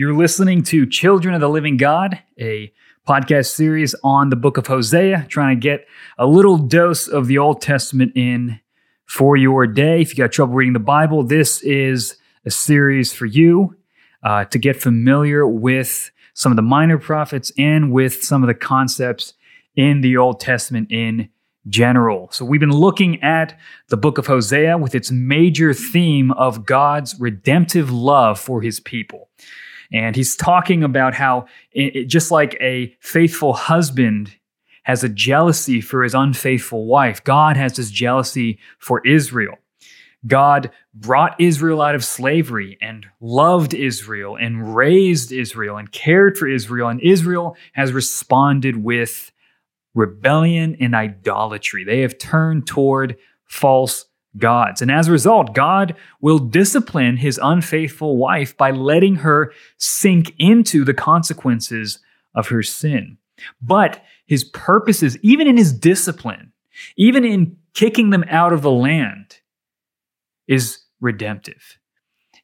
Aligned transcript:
You're 0.00 0.14
listening 0.14 0.62
to 0.62 0.86
Children 0.86 1.34
of 1.34 1.40
the 1.40 1.48
Living 1.48 1.76
God, 1.76 2.20
a 2.38 2.72
podcast 3.04 3.46
series 3.46 3.96
on 4.04 4.30
the 4.30 4.36
book 4.36 4.56
of 4.56 4.68
Hosea, 4.68 5.26
trying 5.28 5.56
to 5.56 5.60
get 5.60 5.88
a 6.16 6.24
little 6.24 6.56
dose 6.56 7.08
of 7.08 7.26
the 7.26 7.38
Old 7.38 7.60
Testament 7.60 8.12
in 8.14 8.60
for 9.06 9.36
your 9.36 9.66
day. 9.66 10.00
If 10.00 10.10
you 10.10 10.24
got 10.24 10.30
trouble 10.30 10.54
reading 10.54 10.72
the 10.72 10.78
Bible, 10.78 11.24
this 11.24 11.60
is 11.62 12.16
a 12.44 12.50
series 12.52 13.12
for 13.12 13.26
you 13.26 13.76
uh, 14.22 14.44
to 14.44 14.58
get 14.60 14.80
familiar 14.80 15.44
with 15.48 16.12
some 16.32 16.52
of 16.52 16.56
the 16.56 16.62
minor 16.62 16.98
prophets 16.98 17.50
and 17.58 17.90
with 17.90 18.22
some 18.22 18.44
of 18.44 18.46
the 18.46 18.54
concepts 18.54 19.34
in 19.74 20.00
the 20.00 20.16
Old 20.16 20.38
Testament 20.38 20.92
in 20.92 21.28
general. 21.66 22.28
So 22.30 22.44
we've 22.44 22.60
been 22.60 22.70
looking 22.70 23.20
at 23.20 23.58
the 23.88 23.96
book 23.96 24.16
of 24.18 24.28
Hosea 24.28 24.78
with 24.78 24.94
its 24.94 25.10
major 25.10 25.74
theme 25.74 26.30
of 26.30 26.64
God's 26.64 27.18
redemptive 27.18 27.90
love 27.90 28.38
for 28.38 28.62
his 28.62 28.78
people. 28.78 29.28
And 29.92 30.14
he's 30.14 30.36
talking 30.36 30.84
about 30.84 31.14
how, 31.14 31.46
it, 31.72 32.06
just 32.06 32.30
like 32.30 32.56
a 32.60 32.94
faithful 33.00 33.54
husband 33.54 34.36
has 34.82 35.04
a 35.04 35.08
jealousy 35.08 35.80
for 35.80 36.02
his 36.02 36.14
unfaithful 36.14 36.86
wife, 36.86 37.22
God 37.24 37.56
has 37.56 37.76
this 37.76 37.90
jealousy 37.90 38.58
for 38.78 39.06
Israel. 39.06 39.56
God 40.26 40.70
brought 40.94 41.40
Israel 41.40 41.80
out 41.80 41.94
of 41.94 42.04
slavery 42.04 42.76
and 42.80 43.06
loved 43.20 43.72
Israel 43.72 44.36
and 44.36 44.74
raised 44.74 45.30
Israel 45.30 45.76
and 45.76 45.92
cared 45.92 46.36
for 46.36 46.48
Israel, 46.48 46.88
and 46.88 47.00
Israel 47.00 47.56
has 47.74 47.92
responded 47.92 48.82
with 48.82 49.30
rebellion 49.94 50.76
and 50.80 50.94
idolatry. 50.94 51.84
They 51.84 52.00
have 52.00 52.18
turned 52.18 52.66
toward 52.66 53.16
false 53.44 54.06
gods. 54.36 54.82
And 54.82 54.90
as 54.90 55.08
a 55.08 55.12
result, 55.12 55.54
God 55.54 55.96
will 56.20 56.38
discipline 56.38 57.16
his 57.16 57.40
unfaithful 57.42 58.16
wife 58.16 58.56
by 58.56 58.70
letting 58.70 59.16
her 59.16 59.52
sink 59.78 60.34
into 60.38 60.84
the 60.84 60.94
consequences 60.94 61.98
of 62.34 62.48
her 62.48 62.62
sin. 62.62 63.18
But 63.62 64.02
his 64.26 64.44
purposes, 64.44 65.16
even 65.22 65.46
in 65.46 65.56
his 65.56 65.72
discipline, 65.72 66.52
even 66.96 67.24
in 67.24 67.56
kicking 67.74 68.10
them 68.10 68.24
out 68.28 68.52
of 68.52 68.62
the 68.62 68.70
land, 68.70 69.38
is 70.46 70.80
redemptive. 71.00 71.78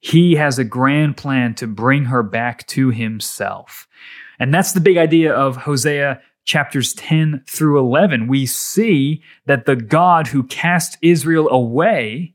He 0.01 0.35
has 0.35 0.59
a 0.59 0.65
grand 0.65 1.17
plan 1.17 1.55
to 1.57 1.67
bring 1.67 2.07
her 2.07 2.23
back 2.23 2.67
to 2.69 2.91
himself. 2.91 3.89
And 4.39 4.53
that's 4.53 4.73
the 4.73 4.81
big 4.81 4.97
idea 4.97 5.33
of 5.33 5.57
Hosea 5.57 6.21
chapters 6.45 6.95
10 6.95 7.45
through 7.49 7.79
11, 7.79 8.27
we 8.27 8.47
see 8.47 9.23
that 9.47 9.67
the 9.67 9.77
God 9.77 10.29
who 10.29 10.43
cast 10.43 10.99
Israel 11.03 11.49
away 11.49 12.35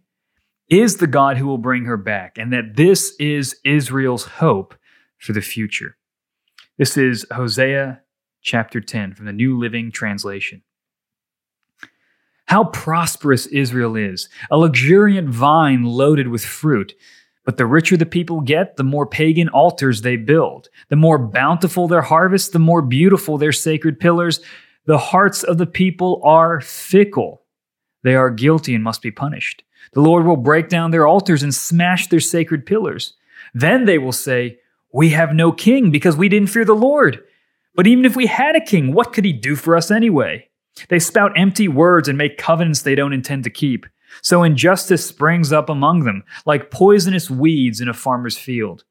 is 0.70 0.98
the 0.98 1.08
God 1.08 1.38
who 1.38 1.48
will 1.48 1.58
bring 1.58 1.86
her 1.86 1.98
back, 1.98 2.38
and 2.38 2.54
that 2.54 2.76
this 2.76 3.14
is 3.20 3.60
Israel's 3.64 4.26
hope 4.26 4.76
for 5.18 5.34
the 5.34 5.42
future. 5.42 5.98
This 6.78 6.96
is 6.96 7.26
Hosea 7.32 8.02
chapter 8.42 8.80
10 8.80 9.16
from 9.16 9.26
the 9.26 9.34
New 9.34 9.58
Living 9.58 9.92
Translation. 9.92 10.62
How 12.46 12.66
prosperous 12.66 13.46
Israel 13.48 13.96
is, 13.96 14.30
a 14.50 14.58
luxuriant 14.58 15.30
vine 15.30 15.84
loaded 15.84 16.30
with 16.30 16.44
fruit. 16.44 16.94
But 17.46 17.58
the 17.58 17.66
richer 17.66 17.98
the 17.98 18.06
people 18.06 18.42
get, 18.42 18.76
the 18.78 18.84
more 18.84 19.08
pagan 19.08 19.50
altars 19.50 20.02
they 20.02 20.18
build. 20.18 20.70
The 20.90 20.96
more 20.96 21.18
bountiful 21.18 21.88
their 21.88 22.02
harvest, 22.02 22.54
the 22.54 22.60
more 22.60 22.82
beautiful 22.82 23.38
their 23.38 23.52
sacred 23.52 24.00
pillars. 24.00 24.42
The 24.86 24.98
hearts 24.98 25.44
of 25.44 25.58
the 25.58 25.66
people 25.66 26.22
are 26.24 26.62
fickle. 26.62 27.44
They 28.04 28.16
are 28.16 28.30
guilty 28.30 28.76
and 28.76 28.84
must 28.84 29.02
be 29.02 29.12
punished. 29.12 29.64
The 29.94 30.02
Lord 30.02 30.26
will 30.26 30.38
break 30.38 30.70
down 30.70 30.92
their 30.92 31.08
altars 31.08 31.44
and 31.44 31.54
smash 31.54 32.08
their 32.08 32.20
sacred 32.20 32.66
pillars. 32.66 33.14
Then 33.54 33.86
they 33.86 33.98
will 33.98 34.12
say, 34.12 34.60
We 34.94 35.10
have 35.10 35.34
no 35.34 35.52
king 35.52 35.92
because 35.92 36.16
we 36.16 36.30
didn't 36.30 36.50
fear 36.50 36.66
the 36.66 36.74
Lord. 36.74 37.24
But 37.76 37.88
even 37.88 38.06
if 38.06 38.16
we 38.16 38.26
had 38.26 38.56
a 38.56 38.64
king, 38.64 38.94
what 38.94 39.14
could 39.14 39.26
he 39.26 39.34
do 39.34 39.56
for 39.56 39.76
us 39.76 39.90
anyway? 39.90 40.50
They 40.90 41.00
spout 41.00 41.32
empty 41.36 41.68
words 41.68 42.08
and 42.08 42.18
make 42.18 42.38
covenants 42.38 42.82
they 42.82 42.96
don't 42.96 43.14
intend 43.14 43.44
to 43.46 43.50
keep. 43.50 43.86
So 44.22 44.44
injustice 44.44 45.06
springs 45.06 45.52
up 45.52 45.70
among 45.70 46.04
them, 46.04 46.24
like 46.46 46.72
poisonous 46.72 47.30
weeds 47.30 47.82
in 47.82 47.88
a 47.88 47.94
farmer's 47.94 48.38
field. 48.38 48.84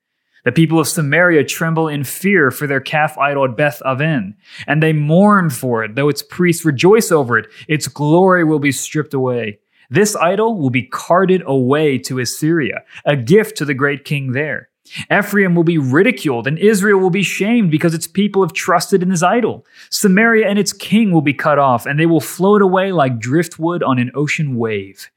The 0.45 0.53
people 0.53 0.79
of 0.79 0.89
Samaria 0.89 1.45
tremble 1.45 1.89
in 1.89 2.05
fear 2.05 2.51
for 2.51 2.67
their 2.67 2.81
calf 2.81 3.19
idol 3.19 3.45
at 3.45 3.56
Beth 3.56 3.83
Aven, 3.84 4.37
and 4.67 4.83
they 4.83 4.93
mourn 4.93 5.51
for 5.51 5.84
it, 5.84 5.95
though 5.95 6.09
its 6.09 6.23
priests 6.23 6.65
rejoice 6.65 7.11
over 7.11 7.37
it. 7.39 7.47
Its 7.67 7.89
glory 7.89 8.45
will 8.45 8.61
be 8.61 8.73
stripped 8.73 9.15
away. 9.15 9.59
This 9.91 10.15
idol 10.17 10.59
will 10.59 10.71
be 10.71 10.83
carted 10.83 11.43
away 11.47 11.99
to 11.99 12.19
Assyria, 12.19 12.85
a 13.05 13.17
gift 13.17 13.56
to 13.59 13.65
the 13.65 13.75
great 13.75 14.05
king 14.05 14.33
there. 14.33 14.69
Ephraim 15.12 15.54
will 15.54 15.65
be 15.65 15.78
ridiculed, 15.78 16.47
and 16.47 16.59
Israel 16.59 17.00
will 17.00 17.10
be 17.10 17.22
shamed 17.22 17.71
because 17.71 17.94
its 17.94 18.06
people 18.06 18.43
have 18.43 18.53
trusted 18.53 19.03
in 19.03 19.09
this 19.09 19.22
idol. 19.22 19.65
Samaria 19.91 20.49
and 20.49 20.59
its 20.59 20.72
king 20.72 21.12
will 21.12 21.22
be 21.22 21.34
cut 21.34 21.59
off, 21.59 21.87
and 21.87 21.99
they 21.99 22.06
will 22.06 22.21
float 22.21 22.62
away 22.62 22.93
like 22.93 23.19
driftwood 23.19 23.82
on 23.82 23.99
an 23.99 24.10
ocean 24.15 24.56
wave. 24.56 25.10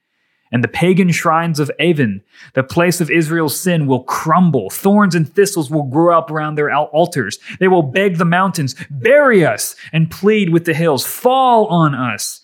And 0.52 0.64
the 0.64 0.68
pagan 0.68 1.12
shrines 1.12 1.60
of 1.62 1.72
Aven, 1.80 2.22
the 2.56 2.64
place 2.64 3.00
of 3.00 3.10
Israel's 3.10 3.58
sin, 3.58 3.88
will 3.88 4.04
crumble. 4.04 4.70
Thorns 4.70 5.16
and 5.16 5.34
thistles 5.34 5.72
will 5.72 5.84
grow 5.84 6.18
up 6.18 6.30
around 6.30 6.56
their 6.56 6.74
altars. 6.74 7.40
They 7.60 7.70
will 7.70 7.84
beg 7.84 8.18
the 8.18 8.26
mountains, 8.26 8.76
bury 8.90 9.46
us, 9.46 9.78
and 9.94 10.12
plead 10.12 10.50
with 10.50 10.66
the 10.66 10.74
hills, 10.74 11.06
fall 11.06 11.68
on 11.68 11.96
us. 11.96 12.42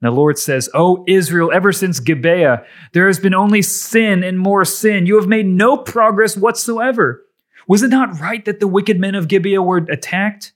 The 0.00 0.10
Lord 0.10 0.38
says, 0.38 0.68
O 0.74 1.04
Israel, 1.08 1.50
ever 1.52 1.72
since 1.72 1.98
Gibeah, 1.98 2.64
there 2.92 3.08
has 3.08 3.18
been 3.18 3.34
only 3.34 3.62
sin 3.62 4.22
and 4.22 4.38
more 4.38 4.64
sin. 4.64 5.06
You 5.06 5.16
have 5.16 5.26
made 5.26 5.46
no 5.46 5.76
progress 5.76 6.36
whatsoever. 6.36 7.24
Was 7.66 7.82
it 7.82 7.88
not 7.88 8.20
right 8.20 8.44
that 8.44 8.60
the 8.60 8.68
wicked 8.68 9.00
men 9.00 9.14
of 9.14 9.28
Gibeah 9.28 9.60
were 9.60 9.78
attacked? 9.78 10.52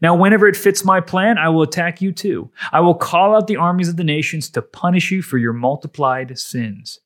Now, 0.00 0.14
whenever 0.14 0.46
it 0.46 0.56
fits 0.56 0.84
my 0.84 1.00
plan, 1.00 1.38
I 1.38 1.48
will 1.48 1.62
attack 1.62 2.00
you 2.00 2.12
too. 2.12 2.50
I 2.72 2.80
will 2.80 2.94
call 2.94 3.34
out 3.34 3.46
the 3.46 3.56
armies 3.56 3.88
of 3.88 3.96
the 3.96 4.04
nations 4.04 4.50
to 4.50 4.62
punish 4.62 5.10
you 5.10 5.22
for 5.22 5.38
your 5.38 5.52
multiplied 5.52 6.38
sins. 6.38 7.00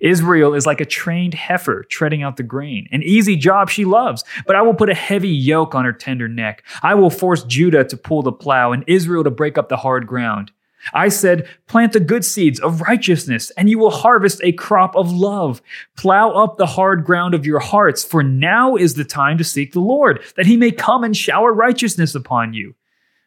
Israel 0.00 0.54
is 0.54 0.66
like 0.66 0.80
a 0.80 0.86
trained 0.86 1.34
heifer 1.34 1.84
treading 1.90 2.22
out 2.22 2.36
the 2.36 2.42
grain, 2.42 2.88
an 2.90 3.02
easy 3.02 3.36
job 3.36 3.68
she 3.68 3.84
loves, 3.84 4.24
but 4.46 4.56
I 4.56 4.62
will 4.62 4.74
put 4.74 4.88
a 4.88 4.94
heavy 4.94 5.28
yoke 5.28 5.74
on 5.74 5.84
her 5.84 5.92
tender 5.92 6.26
neck. 6.26 6.64
I 6.82 6.94
will 6.94 7.10
force 7.10 7.44
Judah 7.44 7.84
to 7.84 7.96
pull 7.96 8.22
the 8.22 8.32
plow 8.32 8.72
and 8.72 8.84
Israel 8.86 9.24
to 9.24 9.30
break 9.30 9.58
up 9.58 9.68
the 9.68 9.76
hard 9.76 10.06
ground. 10.06 10.52
I 10.92 11.08
said, 11.08 11.48
plant 11.66 11.92
the 11.92 12.00
good 12.00 12.24
seeds 12.24 12.60
of 12.60 12.80
righteousness, 12.82 13.50
and 13.52 13.68
you 13.68 13.78
will 13.78 13.90
harvest 13.90 14.40
a 14.42 14.52
crop 14.52 14.96
of 14.96 15.12
love. 15.12 15.60
Plow 15.96 16.30
up 16.30 16.56
the 16.56 16.66
hard 16.66 17.04
ground 17.04 17.34
of 17.34 17.46
your 17.46 17.60
hearts, 17.60 18.02
for 18.02 18.22
now 18.22 18.76
is 18.76 18.94
the 18.94 19.04
time 19.04 19.38
to 19.38 19.44
seek 19.44 19.72
the 19.72 19.80
Lord, 19.80 20.22
that 20.36 20.46
he 20.46 20.56
may 20.56 20.70
come 20.70 21.04
and 21.04 21.16
shower 21.16 21.52
righteousness 21.52 22.14
upon 22.14 22.54
you. 22.54 22.74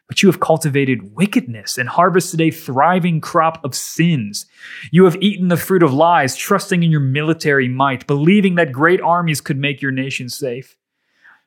But 0.06 0.22
you 0.22 0.30
have 0.30 0.40
cultivated 0.40 1.16
wickedness 1.16 1.78
and 1.78 1.88
harvested 1.88 2.40
a 2.40 2.50
thriving 2.50 3.20
crop 3.22 3.64
of 3.64 3.74
sins. 3.74 4.44
You 4.90 5.04
have 5.04 5.16
eaten 5.20 5.48
the 5.48 5.56
fruit 5.56 5.82
of 5.82 5.94
lies, 5.94 6.36
trusting 6.36 6.82
in 6.82 6.90
your 6.90 7.00
military 7.00 7.68
might, 7.68 8.06
believing 8.06 8.56
that 8.56 8.70
great 8.70 9.00
armies 9.00 9.40
could 9.40 9.56
make 9.56 9.80
your 9.80 9.92
nation 9.92 10.28
safe. 10.28 10.76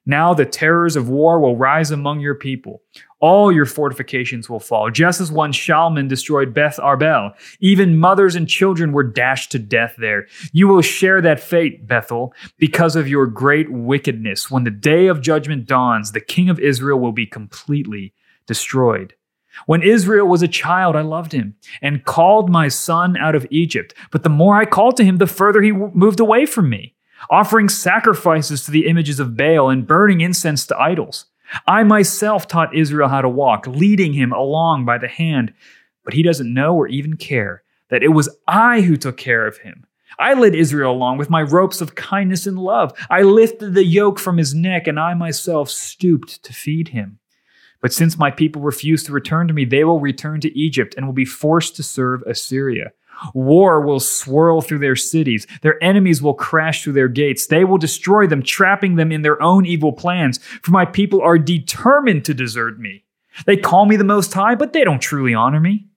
Now 0.07 0.33
the 0.33 0.45
terrors 0.45 0.95
of 0.95 1.09
war 1.09 1.37
will 1.39 1.57
rise 1.57 1.91
among 1.91 2.21
your 2.21 2.33
people. 2.33 2.81
All 3.19 3.51
your 3.51 3.65
fortifications 3.65 4.49
will 4.49 4.61
fall, 4.61 4.89
just 4.89 5.19
as 5.19 5.31
one 5.31 5.51
Shalman 5.51 6.07
destroyed 6.07 6.53
Beth 6.53 6.77
Arbel. 6.77 7.33
Even 7.59 7.97
mothers 7.97 8.35
and 8.35 8.47
children 8.47 8.93
were 8.93 9.03
dashed 9.03 9.51
to 9.51 9.59
death 9.59 9.95
there. 9.97 10.27
You 10.53 10.69
will 10.69 10.81
share 10.81 11.19
that 11.21 11.41
fate, 11.41 11.85
Bethel, 11.85 12.33
because 12.57 12.95
of 12.95 13.09
your 13.09 13.27
great 13.27 13.69
wickedness. 13.69 14.49
When 14.49 14.63
the 14.63 14.71
day 14.71 15.07
of 15.07 15.19
judgment 15.19 15.65
dawns, 15.65 16.13
the 16.13 16.21
king 16.21 16.49
of 16.49 16.59
Israel 16.59 16.99
will 16.99 17.11
be 17.11 17.25
completely 17.25 18.13
destroyed. 18.45 19.13
When 19.65 19.81
Israel 19.81 20.27
was 20.27 20.43
a 20.43 20.47
child, 20.47 20.95
I 20.95 21.01
loved 21.01 21.33
him 21.33 21.55
and 21.81 22.05
called 22.05 22.49
my 22.49 22.69
son 22.69 23.17
out 23.17 23.35
of 23.35 23.47
Egypt. 23.49 23.93
But 24.11 24.23
the 24.23 24.29
more 24.29 24.55
I 24.55 24.65
called 24.65 24.95
to 24.97 25.03
him, 25.03 25.17
the 25.17 25.27
further 25.27 25.61
he 25.61 25.71
moved 25.71 26.19
away 26.19 26.45
from 26.45 26.69
me, 26.69 26.95
offering 27.29 27.69
sacrifices 27.69 28.63
to 28.65 28.71
the 28.71 28.87
images 28.87 29.19
of 29.19 29.37
Baal 29.37 29.69
and 29.69 29.87
burning 29.87 30.21
incense 30.21 30.65
to 30.67 30.79
idols. 30.79 31.25
I 31.65 31.83
myself 31.83 32.47
taught 32.47 32.75
Israel 32.75 33.09
how 33.09 33.21
to 33.21 33.29
walk, 33.29 33.67
leading 33.67 34.13
him 34.13 34.31
along 34.31 34.85
by 34.85 34.97
the 34.97 35.07
hand, 35.07 35.53
but 36.03 36.13
he 36.13 36.23
doesn't 36.23 36.53
know 36.53 36.75
or 36.75 36.87
even 36.87 37.17
care 37.17 37.63
that 37.89 38.03
it 38.03 38.09
was 38.09 38.29
I 38.47 38.81
who 38.81 38.97
took 38.97 39.17
care 39.17 39.47
of 39.47 39.57
him. 39.59 39.85
I 40.19 40.33
led 40.33 40.55
Israel 40.55 40.91
along 40.91 41.17
with 41.17 41.29
my 41.29 41.41
ropes 41.41 41.79
of 41.79 41.95
kindness 41.95 42.47
and 42.47 42.57
love. 42.57 42.91
I 43.09 43.21
lifted 43.21 43.73
the 43.73 43.83
yoke 43.83 44.19
from 44.19 44.37
his 44.37 44.53
neck, 44.53 44.87
and 44.87 44.99
I 44.99 45.13
myself 45.13 45.69
stooped 45.69 46.43
to 46.43 46.53
feed 46.53 46.89
him. 46.89 47.19
But 47.81 47.93
since 47.93 48.17
my 48.17 48.31
people 48.31 48.61
refuse 48.63 49.03
to 49.03 49.11
return 49.11 49.47
to 49.47 49.53
me, 49.53 49.63
they 49.63 49.83
will 49.83 49.99
return 49.99 50.41
to 50.41 50.57
Egypt 50.57 50.95
and 50.97 51.05
will 51.05 51.13
be 51.13 51.25
forced 51.25 51.75
to 51.75 51.83
serve 51.83 52.23
Assyria. 52.23 52.91
War 53.33 53.81
will 53.81 53.99
swirl 53.99 54.61
through 54.61 54.79
their 54.79 54.95
cities. 54.95 55.47
Their 55.61 55.81
enemies 55.83 56.21
will 56.21 56.33
crash 56.33 56.83
through 56.83 56.93
their 56.93 57.07
gates. 57.07 57.47
They 57.47 57.63
will 57.63 57.77
destroy 57.77 58.27
them, 58.27 58.43
trapping 58.43 58.95
them 58.95 59.11
in 59.11 59.21
their 59.21 59.41
own 59.41 59.65
evil 59.65 59.93
plans. 59.93 60.39
For 60.61 60.71
my 60.71 60.85
people 60.85 61.21
are 61.21 61.37
determined 61.37 62.25
to 62.25 62.33
desert 62.33 62.79
me. 62.79 63.03
They 63.45 63.57
call 63.57 63.85
me 63.85 63.95
the 63.95 64.03
Most 64.03 64.33
High, 64.33 64.55
but 64.55 64.73
they 64.73 64.83
don't 64.83 65.01
truly 65.01 65.33
honor 65.33 65.59
me. 65.59 65.87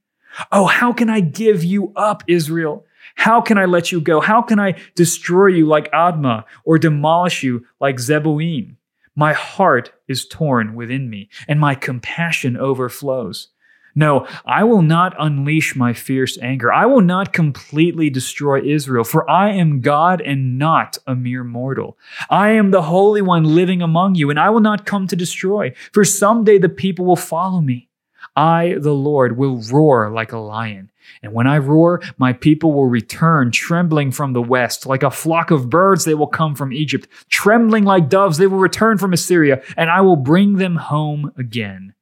Oh, 0.53 0.67
how 0.67 0.93
can 0.93 1.11
I 1.11 1.21
give 1.21 1.65
you 1.65 1.93
up, 1.97 2.23
Israel? 2.27 2.85
How 3.17 3.41
can 3.41 3.59
I 3.59 3.65
let 3.65 3.91
you 3.91 4.01
go? 4.01 4.21
How 4.21 4.43
can 4.43 4.61
I 4.61 4.77
destroy 4.95 5.49
you 5.49 5.67
like 5.67 5.91
Admah 5.93 6.45
or 6.65 6.79
demolish 6.79 7.43
you 7.43 7.67
like 7.81 7.97
Zeboim? 7.97 8.77
My 9.17 9.33
heart 9.33 9.93
is 10.07 10.27
torn 10.27 10.75
within 10.75 11.11
me, 11.11 11.29
and 11.49 11.59
my 11.59 11.75
compassion 11.75 12.57
overflows. 12.57 13.49
No, 13.95 14.27
I 14.45 14.65
will 14.65 14.83
not 14.83 15.15
unleash 15.19 15.75
my 15.75 15.93
fierce 15.93 16.39
anger. 16.39 16.73
I 16.73 16.87
will 16.87 17.01
not 17.01 17.33
completely 17.33 18.11
destroy 18.11 18.63
Israel, 18.63 19.05
for 19.05 19.29
I 19.29 19.51
am 19.51 19.81
God 19.81 20.21
and 20.21 20.59
not 20.59 20.99
a 21.07 21.15
mere 21.15 21.45
mortal. 21.45 21.99
I 22.29 22.51
am 22.51 22.71
the 22.71 22.83
Holy 22.83 23.23
One 23.23 23.45
living 23.45 23.83
among 23.83 24.15
you, 24.15 24.31
and 24.31 24.39
I 24.39 24.51
will 24.51 24.61
not 24.61 24.87
come 24.87 25.07
to 25.09 25.17
destroy, 25.17 25.73
for 25.93 26.05
someday 26.05 26.59
the 26.59 26.69
people 26.69 27.05
will 27.05 27.17
follow 27.17 27.61
me. 27.61 27.89
I, 28.37 28.77
the 28.79 28.95
Lord, 28.95 29.37
will 29.37 29.61
roar 29.73 30.11
like 30.11 30.33
a 30.33 30.39
lion. 30.39 30.91
And 31.23 31.33
when 31.33 31.47
I 31.47 31.59
roar, 31.59 32.01
my 32.17 32.33
people 32.33 32.73
will 32.73 32.87
return 32.87 33.51
trembling 33.51 34.13
from 34.13 34.33
the 34.33 34.43
west. 34.43 34.87
Like 34.87 35.03
a 35.03 35.11
flock 35.11 35.51
of 35.51 35.69
birds, 35.69 36.05
they 36.05 36.15
will 36.15 36.29
come 36.29 36.55
from 36.55 36.73
Egypt. 36.73 37.09
Trembling 37.29 37.85
like 37.85 38.09
doves, 38.09 38.39
they 38.39 38.47
will 38.47 38.59
return 38.59 38.99
from 38.99 39.13
Assyria, 39.13 39.63
and 39.77 39.91
I 39.91 40.01
will 40.03 40.17
bring 40.17 40.57
them 40.57 40.77
home 40.77 41.33
again, 41.37 41.95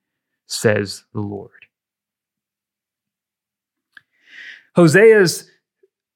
says 0.47 1.05
the 1.15 1.21
Lord. 1.21 1.58
Hosea's 4.79 5.51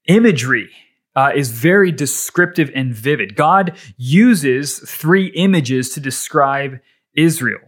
imagery 0.06 0.70
uh, 1.16 1.32
is 1.34 1.50
very 1.50 1.90
descriptive 1.90 2.70
and 2.76 2.94
vivid. 2.94 3.34
God 3.34 3.76
uses 3.96 4.78
three 4.78 5.26
images 5.34 5.90
to 5.94 6.00
describe 6.00 6.78
Israel. 7.14 7.58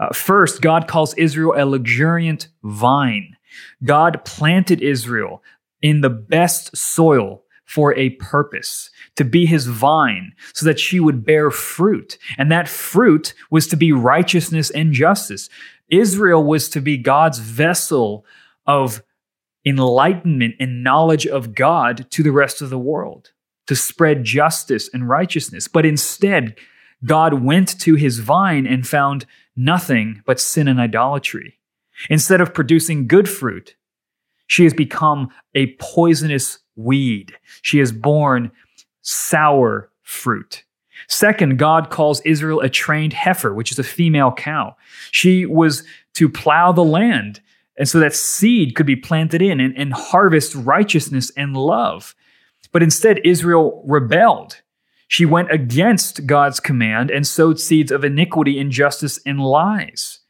Uh, 0.00 0.08
first, 0.12 0.60
God 0.60 0.88
calls 0.88 1.14
Israel 1.14 1.54
a 1.56 1.64
luxuriant 1.64 2.48
vine. 2.64 3.36
God 3.84 4.24
planted 4.24 4.82
Israel 4.82 5.40
in 5.80 6.00
the 6.00 6.10
best 6.10 6.76
soil 6.76 7.44
for 7.64 7.94
a 7.94 8.10
purpose, 8.10 8.90
to 9.14 9.24
be 9.24 9.46
his 9.46 9.68
vine, 9.68 10.32
so 10.52 10.66
that 10.66 10.80
she 10.80 10.98
would 10.98 11.24
bear 11.24 11.52
fruit. 11.52 12.18
And 12.36 12.50
that 12.50 12.68
fruit 12.68 13.34
was 13.52 13.68
to 13.68 13.76
be 13.76 13.92
righteousness 13.92 14.68
and 14.70 14.92
justice. 14.92 15.48
Israel 15.88 16.42
was 16.42 16.68
to 16.70 16.80
be 16.80 16.98
God's 16.98 17.38
vessel 17.38 18.26
of 18.66 19.00
enlightenment 19.64 20.54
and 20.58 20.82
knowledge 20.82 21.26
of 21.26 21.54
God 21.54 22.10
to 22.10 22.22
the 22.22 22.32
rest 22.32 22.62
of 22.62 22.70
the 22.70 22.78
world, 22.78 23.32
to 23.66 23.76
spread 23.76 24.24
justice 24.24 24.90
and 24.92 25.08
righteousness. 25.08 25.68
But 25.68 25.86
instead, 25.86 26.56
God 27.04 27.42
went 27.42 27.80
to 27.80 27.94
his 27.94 28.18
vine 28.18 28.66
and 28.66 28.86
found 28.86 29.26
nothing 29.56 30.22
but 30.26 30.40
sin 30.40 30.68
and 30.68 30.80
idolatry. 30.80 31.58
Instead 32.08 32.40
of 32.40 32.54
producing 32.54 33.06
good 33.06 33.28
fruit, 33.28 33.76
she 34.46 34.64
has 34.64 34.74
become 34.74 35.30
a 35.54 35.74
poisonous 35.74 36.58
weed. 36.76 37.34
She 37.62 37.78
has 37.78 37.92
borne 37.92 38.50
sour 39.02 39.90
fruit. 40.02 40.64
Second, 41.08 41.58
God 41.58 41.90
calls 41.90 42.20
Israel 42.20 42.60
a 42.60 42.68
trained 42.68 43.12
heifer, 43.12 43.52
which 43.52 43.72
is 43.72 43.78
a 43.78 43.84
female 43.84 44.32
cow. 44.32 44.76
She 45.10 45.46
was 45.46 45.84
to 46.14 46.28
plow 46.28 46.72
the 46.72 46.84
land 46.84 47.40
and 47.82 47.88
so 47.88 47.98
that 47.98 48.14
seed 48.14 48.76
could 48.76 48.86
be 48.86 48.94
planted 48.94 49.42
in 49.42 49.58
and, 49.58 49.76
and 49.76 49.92
harvest 49.92 50.54
righteousness 50.54 51.32
and 51.36 51.56
love. 51.56 52.14
But 52.70 52.80
instead, 52.80 53.18
Israel 53.24 53.82
rebelled. 53.84 54.60
She 55.08 55.26
went 55.26 55.50
against 55.50 56.24
God's 56.24 56.60
command 56.60 57.10
and 57.10 57.26
sowed 57.26 57.58
seeds 57.58 57.90
of 57.90 58.04
iniquity, 58.04 58.60
injustice, 58.60 59.18
and 59.26 59.40
lies. 59.40 60.20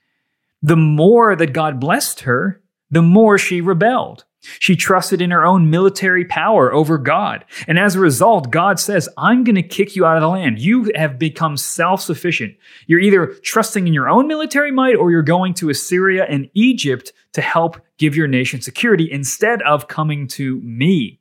The 0.62 0.78
more 0.78 1.37
that 1.37 1.52
God 1.52 1.78
blessed 1.78 2.20
her, 2.20 2.62
the 2.90 3.02
more 3.02 3.37
she 3.37 3.60
rebelled. 3.60 4.25
She 4.59 4.75
trusted 4.75 5.23
in 5.23 5.31
her 5.31 5.44
own 5.44 5.71
military 5.71 6.25
power 6.25 6.73
over 6.73 6.99
God. 6.99 7.44
And 7.69 7.79
as 7.79 7.94
a 7.94 8.00
result, 8.00 8.50
God 8.50 8.81
says, 8.81 9.09
I'm 9.17 9.44
going 9.44 9.55
to 9.55 9.62
kick 9.62 9.94
you 9.94 10.05
out 10.05 10.17
of 10.17 10.21
the 10.21 10.29
land. 10.29 10.59
You 10.59 10.91
have 10.97 11.19
become 11.19 11.56
self 11.56 12.03
sufficient. 12.03 12.56
You're 12.87 13.00
either 13.00 13.27
trusting 13.43 13.87
in 13.87 13.94
your 13.94 14.09
own 14.09 14.27
military 14.27 14.73
might 14.73 14.97
or 14.97 15.11
you're 15.11 15.23
going 15.23 15.55
to 15.55 15.71
Assyria 15.71 16.27
and 16.29 16.50
Egypt 16.55 17.12
to 17.35 17.41
help 17.41 17.81
give 17.99 18.17
your 18.17 18.27
nation 18.27 18.61
security 18.61 19.09
instead 19.11 19.62
of 19.62 19.89
coming 19.89 20.27
to 20.29 20.61
me. 20.61 21.21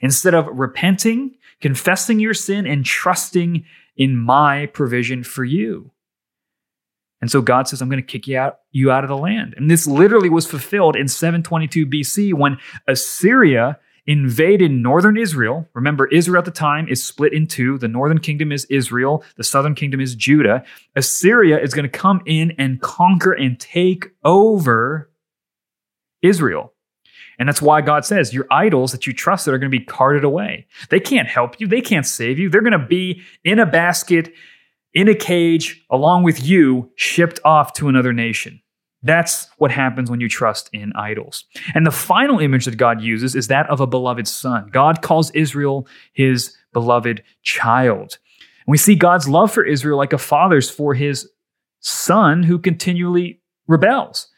Instead 0.00 0.34
of 0.34 0.46
repenting, 0.52 1.36
confessing 1.60 2.20
your 2.20 2.34
sin, 2.34 2.66
and 2.66 2.84
trusting 2.84 3.64
in 3.96 4.16
my 4.16 4.66
provision 4.66 5.24
for 5.24 5.44
you. 5.44 5.90
And 7.20 7.30
so 7.30 7.42
God 7.42 7.68
says, 7.68 7.82
I'm 7.82 7.88
going 7.88 8.02
to 8.02 8.06
kick 8.06 8.26
you 8.26 8.38
out, 8.38 8.60
you 8.72 8.90
out 8.90 9.04
of 9.04 9.08
the 9.08 9.16
land. 9.16 9.54
And 9.56 9.70
this 9.70 9.86
literally 9.86 10.30
was 10.30 10.46
fulfilled 10.46 10.96
in 10.96 11.06
722 11.06 11.86
BC 11.86 12.34
when 12.34 12.58
Assyria 12.88 13.78
invaded 14.06 14.70
northern 14.70 15.16
Israel. 15.16 15.68
Remember, 15.74 16.08
Israel 16.08 16.38
at 16.38 16.44
the 16.44 16.50
time 16.50 16.88
is 16.88 17.04
split 17.04 17.32
in 17.32 17.46
two. 17.46 17.78
The 17.78 17.88
northern 17.88 18.18
kingdom 18.18 18.52
is 18.52 18.64
Israel, 18.66 19.22
the 19.36 19.44
southern 19.44 19.74
kingdom 19.74 20.00
is 20.00 20.14
Judah. 20.14 20.64
Assyria 20.96 21.60
is 21.60 21.74
going 21.74 21.88
to 21.88 21.98
come 21.98 22.22
in 22.26 22.52
and 22.58 22.80
conquer 22.80 23.32
and 23.32 23.60
take 23.60 24.08
over 24.24 25.10
Israel. 26.22 26.72
And 27.38 27.48
that's 27.48 27.62
why 27.62 27.80
God 27.80 28.04
says 28.04 28.34
your 28.34 28.46
idols 28.50 28.92
that 28.92 29.06
you 29.06 29.12
trusted 29.14 29.54
are 29.54 29.58
going 29.58 29.70
to 29.70 29.78
be 29.78 29.84
carted 29.84 30.24
away. 30.24 30.66
They 30.90 31.00
can't 31.00 31.28
help 31.28 31.60
you, 31.60 31.66
they 31.66 31.80
can't 31.80 32.06
save 32.06 32.38
you. 32.38 32.50
They're 32.50 32.60
going 32.60 32.72
to 32.72 32.78
be 32.78 33.22
in 33.44 33.58
a 33.58 33.66
basket 33.66 34.32
in 34.94 35.08
a 35.08 35.14
cage 35.14 35.84
along 35.90 36.22
with 36.24 36.44
you, 36.44 36.90
shipped 36.96 37.40
off 37.44 37.72
to 37.74 37.88
another 37.88 38.12
nation. 38.12 38.60
That's 39.02 39.48
what 39.56 39.70
happens 39.70 40.10
when 40.10 40.20
you 40.20 40.28
trust 40.28 40.68
in 40.72 40.92
idols. 40.94 41.44
And 41.74 41.86
the 41.86 41.90
final 41.90 42.38
image 42.38 42.66
that 42.66 42.76
God 42.76 43.00
uses 43.00 43.34
is 43.34 43.48
that 43.48 43.68
of 43.70 43.80
a 43.80 43.86
beloved 43.86 44.28
son. 44.28 44.68
God 44.70 45.00
calls 45.00 45.30
Israel 45.30 45.86
his 46.12 46.54
beloved 46.72 47.22
child. 47.42 48.18
And 48.66 48.72
we 48.72 48.76
see 48.76 48.94
God's 48.94 49.28
love 49.28 49.50
for 49.50 49.64
Israel 49.64 49.96
like 49.96 50.12
a 50.12 50.18
father's 50.18 50.68
for 50.68 50.94
his 50.94 51.30
son 51.80 52.42
who 52.42 52.58
continually 52.58 53.40
rebels. 53.66 54.28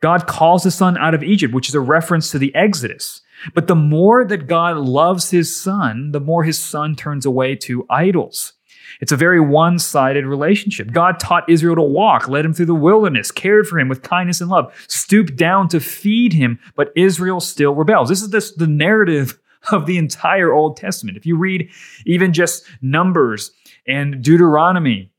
God 0.00 0.26
calls 0.26 0.62
the 0.62 0.70
son 0.70 0.96
out 0.98 1.14
of 1.14 1.22
Egypt, 1.22 1.54
which 1.54 1.68
is 1.68 1.74
a 1.74 1.80
reference 1.80 2.30
to 2.30 2.38
the 2.38 2.54
Exodus. 2.54 3.22
But 3.52 3.66
the 3.66 3.74
more 3.74 4.24
that 4.24 4.46
God 4.46 4.76
loves 4.76 5.30
his 5.30 5.54
son, 5.54 6.12
the 6.12 6.20
more 6.20 6.44
his 6.44 6.58
son 6.58 6.94
turns 6.94 7.26
away 7.26 7.56
to 7.56 7.86
idols. 7.90 8.53
It's 9.00 9.12
a 9.12 9.16
very 9.16 9.40
one 9.40 9.78
sided 9.78 10.26
relationship. 10.26 10.92
God 10.92 11.20
taught 11.20 11.48
Israel 11.48 11.76
to 11.76 11.82
walk, 11.82 12.28
led 12.28 12.44
him 12.44 12.52
through 12.52 12.66
the 12.66 12.74
wilderness, 12.74 13.30
cared 13.30 13.66
for 13.66 13.78
him 13.78 13.88
with 13.88 14.02
kindness 14.02 14.40
and 14.40 14.50
love, 14.50 14.74
stooped 14.88 15.36
down 15.36 15.68
to 15.68 15.80
feed 15.80 16.32
him, 16.32 16.58
but 16.74 16.92
Israel 16.96 17.40
still 17.40 17.74
rebels. 17.74 18.08
This 18.08 18.22
is 18.22 18.30
this, 18.30 18.52
the 18.52 18.66
narrative 18.66 19.38
of 19.72 19.86
the 19.86 19.98
entire 19.98 20.52
Old 20.52 20.76
Testament. 20.76 21.16
If 21.16 21.26
you 21.26 21.36
read 21.36 21.70
even 22.06 22.32
just 22.32 22.64
Numbers 22.82 23.52
and 23.86 24.22
Deuteronomy 24.22 25.10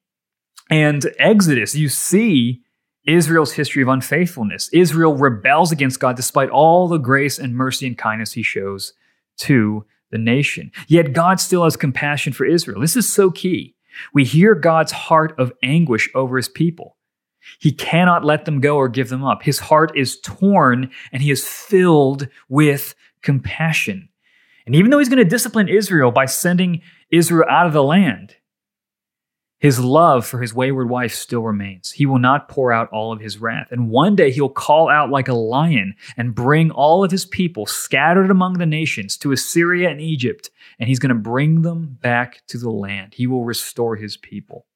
and 0.69 1.05
Exodus, 1.19 1.75
you 1.75 1.89
see 1.89 2.61
Israel's 3.05 3.53
history 3.53 3.83
of 3.83 3.87
unfaithfulness. 3.87 4.69
Israel 4.73 5.15
rebels 5.15 5.71
against 5.71 5.99
God 5.99 6.15
despite 6.15 6.49
all 6.49 6.87
the 6.87 6.97
grace 6.97 7.37
and 7.37 7.55
mercy 7.55 7.87
and 7.87 7.97
kindness 7.97 8.33
he 8.33 8.43
shows 8.43 8.93
to 9.37 9.85
the 10.11 10.17
nation. 10.17 10.71
Yet 10.87 11.13
God 11.13 11.39
still 11.39 11.63
has 11.63 11.75
compassion 11.75 12.33
for 12.33 12.45
Israel. 12.45 12.79
This 12.79 12.95
is 12.95 13.11
so 13.11 13.31
key. 13.31 13.75
We 14.13 14.23
hear 14.23 14.55
God's 14.55 14.91
heart 14.91 15.33
of 15.39 15.53
anguish 15.63 16.09
over 16.15 16.37
his 16.37 16.49
people. 16.49 16.97
He 17.59 17.71
cannot 17.71 18.25
let 18.25 18.45
them 18.45 18.59
go 18.59 18.75
or 18.77 18.89
give 18.89 19.09
them 19.09 19.23
up. 19.23 19.43
His 19.43 19.59
heart 19.59 19.91
is 19.95 20.19
torn 20.21 20.89
and 21.11 21.21
he 21.21 21.31
is 21.31 21.47
filled 21.47 22.27
with 22.49 22.95
compassion. 23.21 24.09
And 24.65 24.75
even 24.75 24.89
though 24.89 24.99
he's 24.99 25.09
going 25.09 25.23
to 25.23 25.29
discipline 25.29 25.69
Israel 25.69 26.11
by 26.11 26.25
sending 26.25 26.81
Israel 27.11 27.47
out 27.49 27.67
of 27.67 27.73
the 27.73 27.83
land, 27.83 28.35
his 29.65 29.79
love 29.79 30.27
for 30.27 30.39
his 30.39 30.53
wayward 30.53 30.91
wife 30.91 31.15
still 31.15 31.41
remains. 31.41 31.89
He 31.89 32.05
will 32.05 32.19
not 32.19 32.49
pour 32.49 32.71
out 32.71 32.87
all 32.91 33.11
of 33.11 33.19
his 33.19 33.39
wrath. 33.39 33.71
And 33.71 33.89
one 33.89 34.15
day 34.15 34.29
he'll 34.29 34.47
call 34.47 34.89
out 34.89 35.09
like 35.09 35.27
a 35.27 35.33
lion 35.33 35.95
and 36.17 36.35
bring 36.35 36.69
all 36.69 37.03
of 37.03 37.09
his 37.09 37.25
people 37.25 37.65
scattered 37.65 38.29
among 38.29 38.59
the 38.59 38.67
nations 38.67 39.17
to 39.17 39.31
Assyria 39.31 39.89
and 39.89 39.99
Egypt, 39.99 40.51
and 40.77 40.87
he's 40.87 40.99
going 40.99 41.09
to 41.09 41.15
bring 41.15 41.63
them 41.63 41.97
back 41.99 42.45
to 42.49 42.59
the 42.59 42.69
land. 42.69 43.15
He 43.15 43.25
will 43.25 43.43
restore 43.43 43.95
his 43.95 44.17
people. 44.17 44.67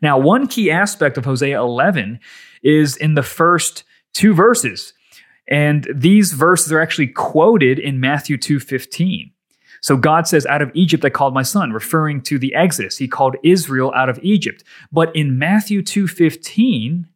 Now, 0.00 0.18
one 0.18 0.46
key 0.46 0.70
aspect 0.70 1.18
of 1.18 1.26
Hosea 1.26 1.60
11 1.60 2.20
is 2.62 2.96
in 2.96 3.16
the 3.16 3.22
first 3.22 3.84
two 4.14 4.32
verses. 4.32 4.94
And 5.46 5.86
these 5.94 6.32
verses 6.32 6.72
are 6.72 6.80
actually 6.80 7.08
quoted 7.08 7.78
in 7.78 8.00
Matthew 8.00 8.38
2:15. 8.38 9.32
So 9.80 9.96
God 9.96 10.26
says, 10.26 10.46
Out 10.46 10.62
of 10.62 10.70
Egypt 10.74 11.04
I 11.04 11.10
called 11.10 11.34
my 11.34 11.42
son, 11.42 11.72
referring 11.72 12.22
to 12.22 12.38
the 12.38 12.54
Exodus. 12.54 12.98
He 12.98 13.08
called 13.08 13.36
Israel 13.42 13.92
out 13.94 14.08
of 14.08 14.18
Egypt. 14.22 14.64
But 14.92 15.14
in 15.14 15.38
Matthew 15.38 15.82
2:15, 15.82 17.06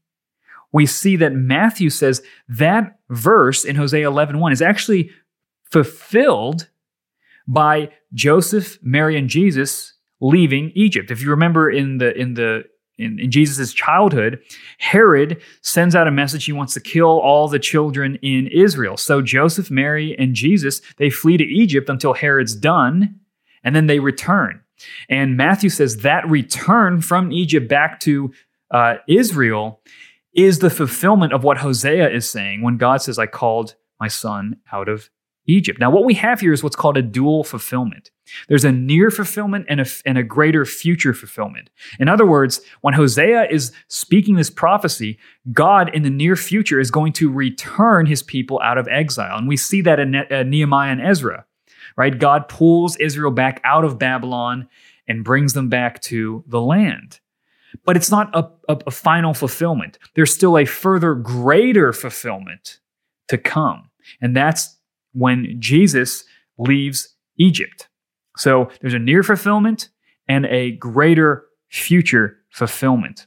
we 0.73 0.87
see 0.87 1.17
that 1.17 1.33
Matthew 1.33 1.91
says 1.91 2.23
that 2.49 2.99
verse 3.09 3.65
in 3.65 3.77
Hosea 3.77 4.09
11:1 4.09 4.53
is 4.53 4.63
actually 4.63 5.11
fulfilled 5.71 6.69
by 7.47 7.91
Joseph, 8.13 8.79
Mary, 8.83 9.17
and 9.17 9.29
Jesus 9.29 9.95
leaving 10.21 10.73
Egypt. 10.75 11.11
If 11.11 11.21
you 11.21 11.31
remember 11.31 11.71
in 11.71 11.99
the 11.99 12.19
in 12.19 12.35
the 12.35 12.65
in, 12.99 13.19
in 13.19 13.31
Jesus' 13.31 13.73
childhood, 13.73 14.41
Herod 14.79 15.43
sends 15.63 15.95
out 15.95 16.07
a 16.07 16.13
message 16.13 16.45
he 16.45 16.53
wants 16.53 16.75
to 16.75 16.81
kill 16.81 17.21
all 17.21 17.49
the 17.49 17.59
children 17.59 18.17
in 18.23 18.47
Israel. 18.49 18.97
So 18.97 19.21
Joseph, 19.21 19.71
Mary, 19.71 20.17
and 20.19 20.35
Jesus, 20.35 20.81
they 20.97 21.11
flee 21.11 21.37
to 21.37 21.45
Egypt 21.45 21.89
until 21.89 22.15
Herod's 22.15 22.55
done, 22.55 23.21
and 23.63 23.75
then 23.75 23.87
they 23.87 23.99
return. 23.99 24.61
And 25.09 25.37
Matthew 25.37 25.71
says 25.71 25.99
that 25.99 26.29
return 26.29 27.01
from 27.01 27.33
Egypt 27.33 27.69
back 27.69 28.01
to 28.01 28.33
uh, 28.71 28.97
Israel 29.09 29.81
is 30.35 30.59
the 30.59 30.71
fulfillment 30.71 31.33
of 31.33 31.45
what 31.45 31.59
Hosea 31.59 32.11
is 32.11 32.29
saying 32.29 32.63
when 32.63 32.77
God 32.77 33.03
says, 33.03 33.19
I 33.19 33.27
called 33.27 33.77
my 34.01 34.09
son 34.09 34.57
out 34.73 34.89
of 34.89 35.11
Egypt. 35.47 35.79
Now, 35.79 35.91
what 35.91 36.05
we 36.05 36.15
have 36.15 36.41
here 36.41 36.53
is 36.53 36.63
what's 36.63 36.77
called 36.77 36.97
a 36.97 37.03
dual 37.03 37.45
fulfillment. 37.45 38.11
There's 38.49 38.65
a 38.65 38.73
near 38.73 39.11
fulfillment 39.11 39.67
and 39.69 39.81
a, 39.81 39.87
and 40.07 40.17
a 40.17 40.23
greater 40.23 40.65
future 40.65 41.13
fulfillment. 41.13 41.71
In 41.99 42.09
other 42.09 42.25
words, 42.25 42.61
when 42.81 42.95
Hosea 42.95 43.49
is 43.51 43.73
speaking 43.89 44.37
this 44.37 44.51
prophecy, 44.51 45.19
God 45.53 45.95
in 45.95 46.03
the 46.03 46.11
near 46.11 46.37
future 46.37 46.81
is 46.81 46.91
going 46.91 47.13
to 47.15 47.31
return 47.31 48.07
his 48.07 48.23
people 48.23 48.61
out 48.63 48.79
of 48.79 48.89
exile. 48.89 49.37
And 49.37 49.47
we 49.47 49.57
see 49.57 49.83
that 49.83 50.01
in 50.01 50.13
ne- 50.13 50.29
uh, 50.29 50.43
Nehemiah 50.43 50.93
and 50.93 51.03
Ezra, 51.03 51.45
right? 51.97 52.19
God 52.19 52.49
pulls 52.49 52.97
Israel 52.97 53.31
back 53.31 53.61
out 53.65 53.85
of 53.85 53.99
Babylon 53.99 54.69
and 55.07 55.25
brings 55.25 55.53
them 55.53 55.69
back 55.69 56.01
to 56.03 56.43
the 56.47 56.61
land. 56.61 57.21
But 57.85 57.97
it's 57.97 58.11
not 58.11 58.35
a, 58.35 58.51
a, 58.69 58.79
a 58.87 58.91
final 58.91 59.35
fulfillment. 59.35 59.99
There's 60.15 60.33
still 60.33 60.57
a 60.57 60.65
further 60.65 61.15
greater 61.15 61.93
fulfillment 61.93 62.79
to 63.29 63.37
come. 63.37 63.91
And 64.21 64.35
that's 64.35 64.79
when 65.15 65.57
Jesus 65.59 66.25
leaves 66.59 67.15
Egypt. 67.39 67.89
So 68.37 68.71
there's 68.81 68.95
a 68.95 68.99
near 68.99 69.23
fulfillment 69.23 69.89
and 70.29 70.47
a 70.47 70.73
greater 70.73 71.47
future 71.69 72.39
fulfillment. 72.51 73.27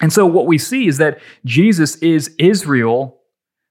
And 0.00 0.12
so 0.12 0.26
what 0.26 0.46
we 0.46 0.58
see 0.58 0.86
is 0.86 0.98
that 0.98 1.20
Jesus 1.44 1.96
is 1.96 2.34
Israel 2.38 3.20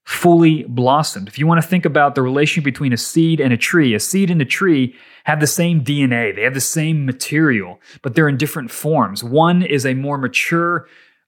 fully 0.06 0.64
blossomed. 0.64 1.28
If 1.28 1.40
you 1.40 1.48
want 1.48 1.62
to 1.62 1.68
think 1.68 1.86
about 1.86 2.16
the 2.16 2.22
relation 2.22 2.64
between 2.64 2.92
a 2.92 2.98
seed 2.98 3.40
and 3.40 3.54
a 3.54 3.58
tree, 3.58 3.94
a 3.94 4.00
seed 4.00 4.30
and 4.30 4.42
a 4.42 4.46
tree 4.46 4.96
have 5.24 5.40
the 5.40 5.48
same 5.48 5.82
DNA, 5.82 6.36
they 6.36 6.44
have 6.44 6.54
the 6.54 6.62
same 6.62 7.06
material, 7.06 7.80
but 8.02 8.14
they're 8.14 8.28
in 8.28 8.38
different 8.38 8.70
forms. 8.70 9.24
One 9.24 9.64
is 9.64 9.86
a 9.86 9.94
more 9.94 10.18
mature, 10.18 10.88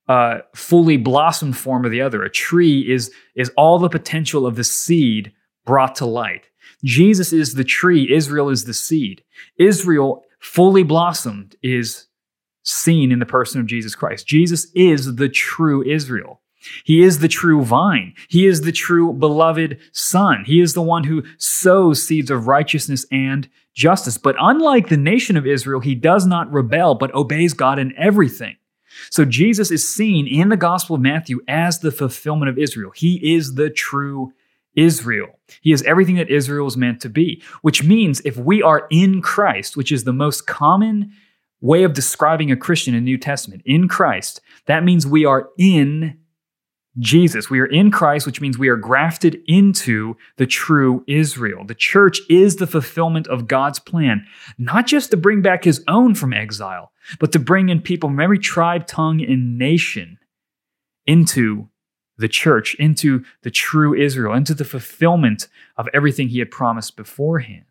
uh, 0.09 0.39
fully 0.53 0.97
blossomed 0.97 1.57
form 1.57 1.85
of 1.85 1.91
the 1.91 2.01
other. 2.01 2.23
A 2.23 2.29
tree 2.29 2.81
is, 2.91 3.11
is 3.35 3.49
all 3.55 3.79
the 3.79 3.89
potential 3.89 4.45
of 4.45 4.55
the 4.55 4.63
seed 4.63 5.31
brought 5.65 5.95
to 5.95 6.05
light. 6.05 6.49
Jesus 6.83 7.33
is 7.33 7.53
the 7.53 7.63
tree, 7.63 8.11
Israel 8.13 8.49
is 8.49 8.65
the 8.65 8.73
seed. 8.73 9.23
Israel, 9.57 10.23
fully 10.39 10.83
blossomed, 10.83 11.55
is 11.61 12.07
seen 12.63 13.11
in 13.11 13.19
the 13.19 13.25
person 13.25 13.59
of 13.59 13.67
Jesus 13.67 13.95
Christ. 13.95 14.27
Jesus 14.27 14.67
is 14.73 15.15
the 15.15 15.29
true 15.29 15.83
Israel. 15.83 16.41
He 16.83 17.03
is 17.03 17.19
the 17.19 17.27
true 17.27 17.63
vine. 17.63 18.13
He 18.27 18.47
is 18.47 18.61
the 18.61 18.71
true 18.71 19.13
beloved 19.13 19.77
son. 19.91 20.43
He 20.45 20.61
is 20.61 20.73
the 20.73 20.81
one 20.81 21.03
who 21.03 21.23
sows 21.37 22.05
seeds 22.05 22.31
of 22.31 22.47
righteousness 22.47 23.05
and 23.11 23.47
justice. 23.75 24.17
But 24.17 24.35
unlike 24.39 24.89
the 24.89 24.97
nation 24.97 25.37
of 25.37 25.45
Israel, 25.45 25.79
he 25.79 25.93
does 25.93 26.25
not 26.25 26.51
rebel, 26.51 26.95
but 26.95 27.13
obeys 27.13 27.53
God 27.53 27.77
in 27.77 27.93
everything. 27.97 28.55
So 29.11 29.25
Jesus 29.25 29.71
is 29.71 29.87
seen 29.87 30.25
in 30.25 30.49
the 30.49 30.57
Gospel 30.57 30.95
of 30.95 31.01
Matthew 31.01 31.41
as 31.47 31.79
the 31.79 31.91
fulfillment 31.91 32.49
of 32.49 32.57
Israel. 32.57 32.91
He 32.95 33.35
is 33.35 33.55
the 33.55 33.69
true 33.69 34.33
Israel. 34.75 35.39
He 35.61 35.71
is 35.71 35.83
everything 35.83 36.15
that 36.15 36.29
Israel 36.29 36.67
is 36.67 36.77
meant 36.77 37.01
to 37.01 37.09
be, 37.09 37.41
which 37.61 37.83
means 37.83 38.21
if 38.25 38.37
we 38.37 38.61
are 38.61 38.87
in 38.89 39.21
Christ, 39.21 39.77
which 39.77 39.91
is 39.91 40.03
the 40.03 40.13
most 40.13 40.47
common 40.47 41.11
way 41.61 41.83
of 41.83 41.93
describing 41.93 42.51
a 42.51 42.57
Christian 42.57 42.93
in 42.93 43.03
the 43.03 43.11
New 43.11 43.17
Testament, 43.17 43.61
in 43.65 43.87
Christ, 43.87 44.41
that 44.67 44.83
means 44.83 45.07
we 45.07 45.25
are 45.25 45.49
in 45.57 46.17
Jesus. 46.99 47.49
We 47.49 47.59
are 47.59 47.65
in 47.65 47.91
Christ, 47.91 48.25
which 48.25 48.39
means 48.39 48.57
we 48.57 48.69
are 48.69 48.77
grafted 48.77 49.41
into 49.47 50.15
the 50.37 50.45
true 50.45 51.03
Israel. 51.07 51.65
The 51.65 51.75
church 51.75 52.19
is 52.29 52.55
the 52.55 52.67
fulfillment 52.67 53.27
of 53.27 53.47
God's 53.47 53.79
plan, 53.79 54.25
not 54.57 54.87
just 54.87 55.11
to 55.11 55.17
bring 55.17 55.41
back 55.41 55.63
his 55.63 55.83
own 55.87 56.15
from 56.15 56.33
exile, 56.33 56.91
but 57.19 57.31
to 57.33 57.39
bring 57.39 57.69
in 57.69 57.81
people 57.81 58.09
from 58.09 58.19
every 58.19 58.39
tribe, 58.39 58.87
tongue, 58.87 59.21
and 59.21 59.57
nation 59.57 60.17
into 61.05 61.69
the 62.17 62.27
church, 62.27 62.75
into 62.75 63.23
the 63.41 63.51
true 63.51 63.93
Israel, 63.93 64.33
into 64.33 64.53
the 64.53 64.63
fulfillment 64.63 65.47
of 65.77 65.89
everything 65.93 66.29
he 66.29 66.39
had 66.39 66.51
promised 66.51 66.95
beforehand. 66.95 67.65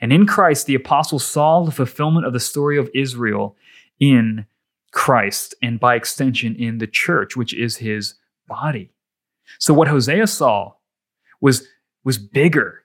And 0.00 0.12
in 0.12 0.26
Christ, 0.26 0.66
the 0.66 0.74
apostles 0.74 1.24
saw 1.24 1.62
the 1.62 1.70
fulfillment 1.70 2.26
of 2.26 2.32
the 2.32 2.40
story 2.40 2.78
of 2.78 2.90
Israel 2.94 3.56
in 4.00 4.46
Christ, 4.92 5.54
and 5.62 5.78
by 5.78 5.94
extension, 5.94 6.54
in 6.54 6.78
the 6.78 6.86
church, 6.86 7.36
which 7.36 7.54
is 7.54 7.78
his 7.78 8.14
body. 8.46 8.90
So 9.58 9.74
what 9.74 9.88
Hosea 9.88 10.26
saw 10.26 10.74
was, 11.40 11.66
was 12.04 12.18
bigger 12.18 12.84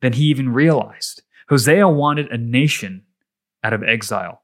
than 0.00 0.14
he 0.14 0.24
even 0.24 0.52
realized. 0.52 1.22
Hosea 1.48 1.88
wanted 1.88 2.30
a 2.30 2.38
nation 2.38 3.04
out 3.62 3.72
of 3.72 3.82
exile, 3.82 4.42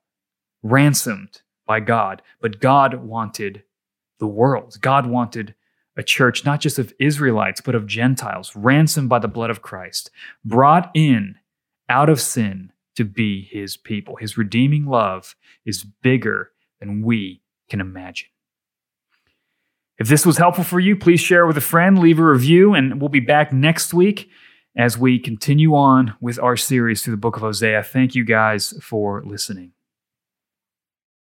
ransomed 0.63 1.43
by 1.67 1.81
God, 1.81 2.23
but 2.41 2.61
God 2.61 2.95
wanted 2.95 3.63
the 4.19 4.27
world. 4.27 4.79
God 4.81 5.07
wanted 5.07 5.55
a 5.97 6.03
church 6.03 6.45
not 6.45 6.61
just 6.61 6.79
of 6.79 6.93
Israelites, 6.99 7.61
but 7.61 7.75
of 7.75 7.87
Gentiles, 7.87 8.55
ransomed 8.57 9.09
by 9.09 9.19
the 9.19 9.29
blood 9.29 9.51
of 9.51 9.63
Christ, 9.63 10.11
brought 10.45 10.91
in 10.95 11.37
out 11.89 12.09
of 12.09 12.21
sin 12.21 12.73
to 12.97 13.05
be 13.05 13.49
his 13.51 13.77
people. 13.77 14.17
His 14.17 14.39
redeeming 14.39 14.87
love 14.87 15.35
is 15.65 15.85
bigger 15.85 16.51
than 16.81 17.03
we 17.03 17.43
can 17.69 17.81
imagine. 17.81 18.29
If 19.99 20.09
this 20.09 20.27
was 20.27 20.39
helpful 20.39 20.65
for 20.65 20.81
you, 20.81 20.97
please 20.97 21.21
share 21.21 21.47
with 21.47 21.57
a 21.57 21.63
friend, 21.63 21.99
leave 21.99 22.19
a 22.19 22.25
review, 22.25 22.75
and 22.75 23.01
we'll 23.01 23.09
be 23.09 23.21
back 23.21 23.53
next 23.53 23.95
week 23.95 24.29
as 24.77 24.97
we 24.97 25.19
continue 25.19 25.75
on 25.75 26.15
with 26.21 26.39
our 26.41 26.57
series 26.57 27.03
through 27.03 27.13
the 27.13 27.19
book 27.19 27.37
of 27.37 27.43
Hosea. 27.43 27.83
Thank 27.83 28.15
you 28.15 28.25
guys 28.25 28.75
for 28.83 29.23
listening. 29.25 29.73